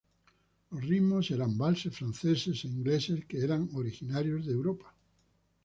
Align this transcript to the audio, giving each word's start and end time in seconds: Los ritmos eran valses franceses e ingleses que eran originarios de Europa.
Los 0.71 0.81
ritmos 0.83 1.29
eran 1.29 1.55
valses 1.59 1.95
franceses 1.95 2.65
e 2.65 2.67
ingleses 2.69 3.23
que 3.25 3.37
eran 3.39 3.69
originarios 3.75 4.47
de 4.47 4.51
Europa. 4.53 4.91